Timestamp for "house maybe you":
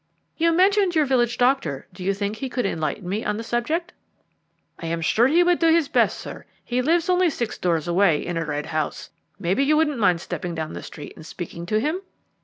8.65-9.77